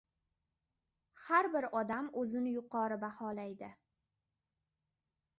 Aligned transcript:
•Har 1.25 1.49
bir 1.55 1.67
odam 1.81 2.07
o‘zini 2.21 2.53
yuqori 2.53 2.97
baholaydi. 3.03 3.69